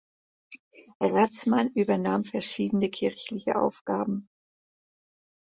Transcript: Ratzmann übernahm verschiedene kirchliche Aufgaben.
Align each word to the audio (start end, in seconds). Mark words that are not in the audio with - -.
Ratzmann 0.99 1.69
übernahm 1.75 2.25
verschiedene 2.25 2.89
kirchliche 2.89 3.55
Aufgaben. 3.55 4.29